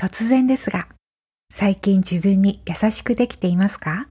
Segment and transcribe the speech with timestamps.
[0.00, 0.86] 突然ですが、
[1.52, 4.06] 最近自分に優しくできていますか？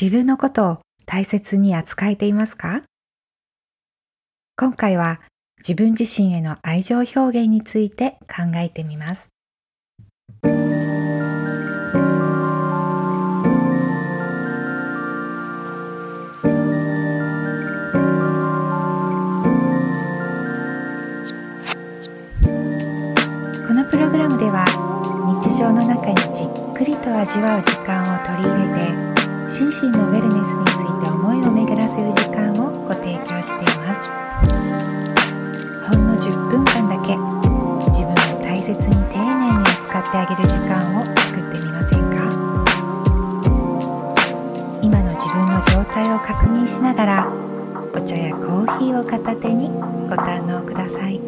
[0.00, 2.82] 自分のことを大切に扱えていますか？
[4.56, 5.20] 今回は
[5.58, 9.28] 自分自身への愛情表現について考えてみます。
[49.40, 51.20] 手にご堪能ください。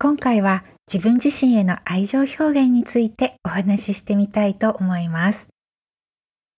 [0.00, 5.48] 今回は自分自身への愛情表現についてお話ししてみたいと思います。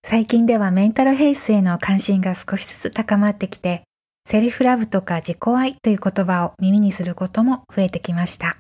[0.05, 3.85] 最近ではメンタルヘルスへの関心が少しずつ高まってきて、
[4.27, 8.59] セルフラブとか自己愛という言葉を耳にすることも増えてきました。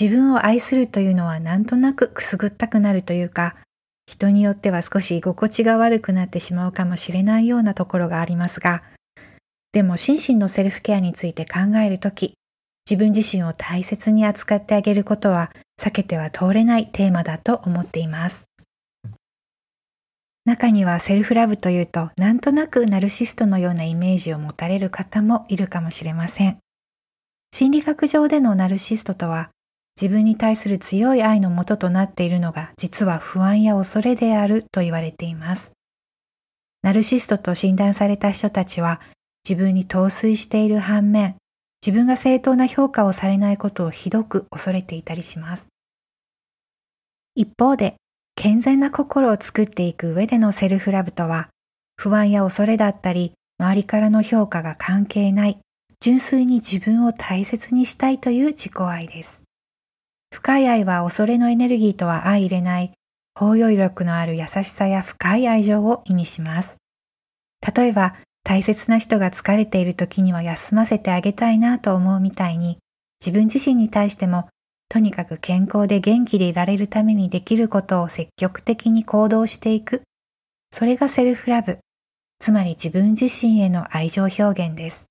[0.00, 3.54] 自分を愛するというのはなんとなくくすぐったくなるというか、
[4.08, 8.82] 人によっては少し居心地が悪くなってしまうかもしれないようなところがありますが、
[9.70, 12.34] でも心身のセルフケアについて考えるとき、
[12.88, 15.50] 自分自身を大切に扱ってあげることは
[15.80, 18.46] 避けては通れないテーマだと思っています。
[20.44, 26.58] 中にはセルフラブというとなんとなくナルシストのようなイメージを持たれる方もいるかもしれません。
[27.52, 29.50] 心理学上でのナルシストとは
[30.00, 35.72] 自分に対する強い愛のもととなっているのが実は不安や恐れであると言われています。
[36.82, 39.00] ナルシストと診断された人たちは
[39.48, 41.36] 自分に陶酔している反面
[41.84, 45.68] 自分が正当な評価をされないことをひどく恐れていたりします。
[47.34, 47.96] 一方で、
[48.36, 51.50] 健全な心を作っていく上でのセルフラブとは、
[51.96, 55.58] 不安や恐れだったり、周りからの評価が関係ない、
[56.00, 59.44] 純粋に自分を大切にしたいという自己愛です。
[60.32, 62.92] 深い愛は恐れのエネルギーとは相入れない、
[63.34, 66.78] 包容力のある優しさや深い愛情を意味します。
[67.76, 72.78] 例えば、大切な人が疲れている時には休ませてあげたいなと思うみたいに、
[73.20, 74.48] 自分自身に対しても、
[74.90, 80.02] とにかく健康で元気でいられるためにできることを積極的に行動していく。
[80.70, 81.78] それがセルフラブ、
[82.38, 85.06] つまり自分自身への愛情表現です。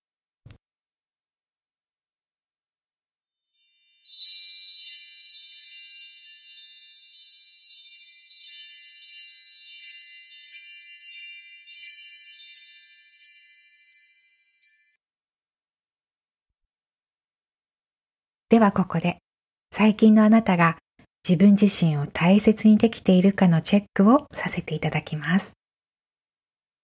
[18.53, 19.17] ではここで、
[19.71, 20.77] 最近のあなたが
[21.27, 25.53] 自分自身を大切にできているかのチェックをさせていただきます。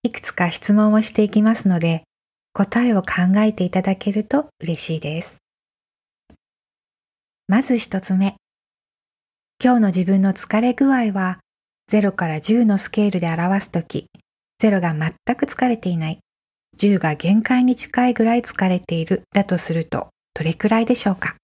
[0.02, 2.06] いくつか質問をしていきますので、
[2.54, 5.44] 答えを考えていただけると嬉しいです。
[7.48, 8.36] まず一つ目。
[9.64, 11.38] 今日の自分の疲れ具合は、
[11.92, 14.08] 0から10のスケールで表すとき、
[14.60, 16.20] 0が全く疲れていない、
[16.80, 21.36] 10が限界に近いぐらい疲れているだとすると、どれくらいでしょうか？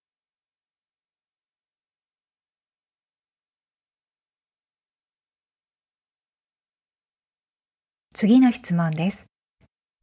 [8.18, 9.26] 次の質問です。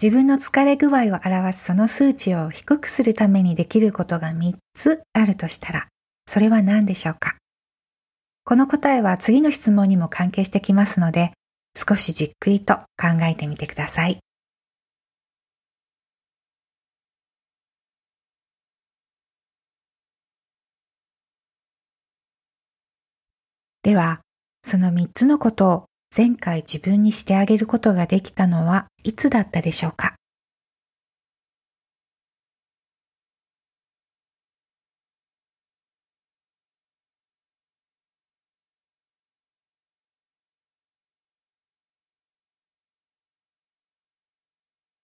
[0.01, 5.89] 自分の疲れ具合を表すその数値を低くするためにできることが3つあるとしたら、
[6.27, 7.39] それは何でしょうか？
[8.45, 11.33] この答えは次の質問にも関係してきますので、
[11.75, 12.85] 少しじっくりと考
[13.23, 14.19] えてみてください。
[23.83, 24.21] では、
[24.63, 30.17] その3つのことを前回自分にしてあげることができたのはいつだったでしょうか？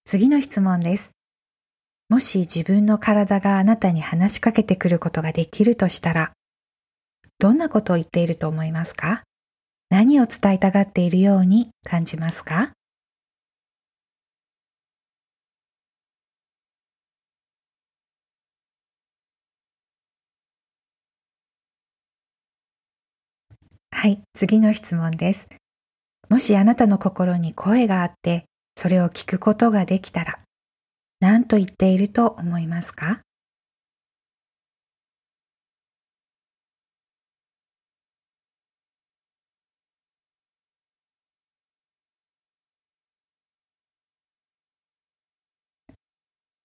[0.05, 1.13] 次の質問です。
[2.11, 6.33] もし自分の体があなたに話しかけてくることができるとしたら、
[7.39, 9.23] どんなことを言っていると思いますか？
[9.91, 12.73] 何を伝えたがっているように感じますか？
[23.91, 25.49] はい、次の質問です。
[26.29, 28.45] もしあなたの心に声があって、
[28.77, 30.39] それを聞くことができたら、
[31.19, 33.23] 何と言っていると思いますか？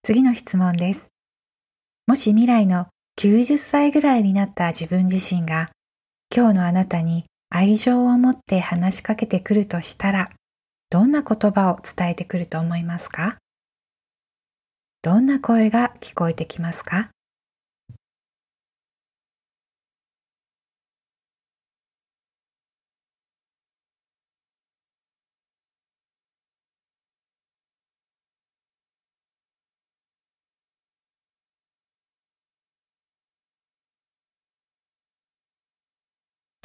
[0.05, 1.13] 次の質問です。
[2.07, 5.71] もし未来の90歳ぐらいになった自分自身が
[6.29, 10.29] 今日のあなたに愛情を持って話しかけてくるとしたら
[10.89, 13.38] どんな言葉を伝えてくると思いますか？
[15.01, 17.09] どんな声が聞こえてきますか？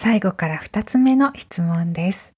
[0.01, 2.33] 最後から二つ目の質問です。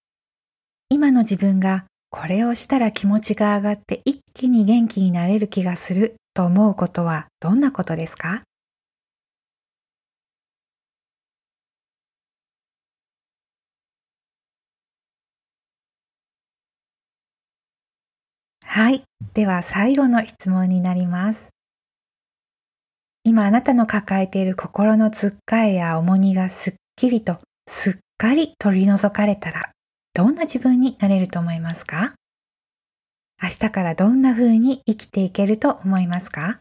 [0.88, 8.44] 今の自分がこれをしたら気持ちが上がって一気に元気になれる気がすると思うことはどんなことですか？
[18.64, 19.02] はい。
[19.34, 21.50] では最後の質問になります。
[23.22, 27.36] 今あなたの抱えている心のつっかえや重荷がすっきりと
[27.72, 29.70] すっかり取り除かれたら
[30.12, 32.14] どんな自分になれると思いますか？
[33.40, 36.58] 明日からどんな風に生きていけると思いますか？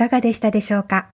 [0.00, 1.10] かがでしたでしょうか？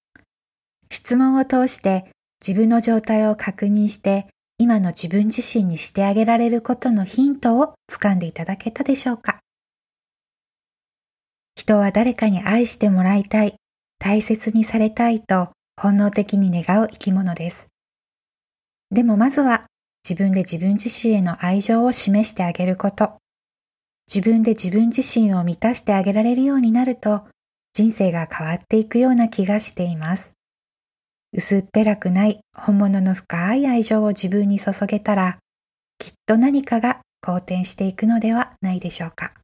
[0.92, 2.08] 質問を通して
[2.40, 4.28] 自分の状態を確認して
[4.58, 9.40] 今の自分自身にしてあげられることのヒントをつかんでいただけたでしょうか？
[11.56, 13.56] 人は誰かに愛してもらいたい、
[13.98, 17.66] 大切にされたいと本能的に願う生き物です。
[18.92, 19.66] でもまずは
[20.08, 23.16] 自分で自分自身への愛情を示してあげること。
[24.06, 27.24] 自分で自分自身を満たしてあげられるようになると
[27.76, 30.32] 人生が変わっていくような気がしています。
[31.34, 35.37] 薄っぺらくない本物の深い愛情を自分に注げたら、
[35.99, 39.34] きっと何かが好転していくのではないでしょうか。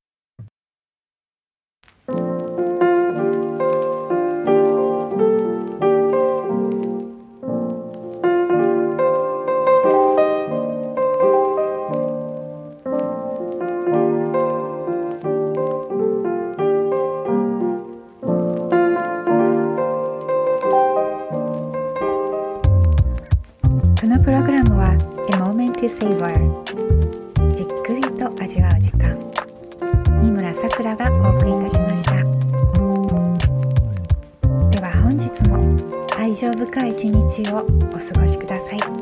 [25.93, 29.19] Savor じっくりと味わう時間。
[30.23, 32.13] 二村さくらがお送りいたしました。
[34.71, 35.77] では本日も
[36.19, 39.02] 愛情深い一日をお過ごしください。